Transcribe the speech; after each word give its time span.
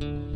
you 0.00 0.35